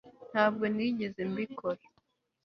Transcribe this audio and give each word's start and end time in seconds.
Ntabwo 0.31 0.63
nigeze 0.75 1.21
mbikora 1.31 1.81